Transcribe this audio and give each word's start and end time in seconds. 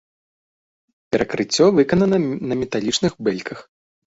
Перакрыццё 1.15 1.65
выканана 1.81 2.17
на 2.53 2.59
металічных 2.63 3.13
бэльках. 3.31 3.59